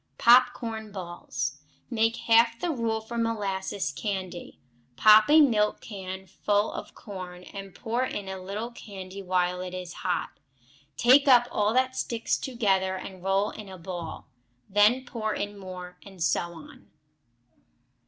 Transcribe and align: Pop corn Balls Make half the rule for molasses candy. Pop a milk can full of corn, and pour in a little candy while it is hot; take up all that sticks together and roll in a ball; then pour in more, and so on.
Pop 0.17 0.51
corn 0.53 0.91
Balls 0.91 1.59
Make 1.91 2.15
half 2.25 2.59
the 2.59 2.71
rule 2.71 3.01
for 3.01 3.19
molasses 3.19 3.91
candy. 3.91 4.57
Pop 4.95 5.29
a 5.29 5.39
milk 5.41 5.79
can 5.79 6.25
full 6.25 6.71
of 6.71 6.95
corn, 6.95 7.43
and 7.43 7.75
pour 7.75 8.03
in 8.03 8.27
a 8.27 8.41
little 8.41 8.71
candy 8.71 9.21
while 9.21 9.61
it 9.61 9.75
is 9.75 9.93
hot; 10.01 10.39
take 10.97 11.27
up 11.27 11.47
all 11.51 11.71
that 11.75 11.95
sticks 11.95 12.35
together 12.35 12.95
and 12.95 13.21
roll 13.23 13.51
in 13.51 13.69
a 13.69 13.77
ball; 13.77 14.27
then 14.67 15.05
pour 15.05 15.35
in 15.35 15.55
more, 15.55 15.99
and 16.03 16.23
so 16.23 16.51
on. 16.53 16.89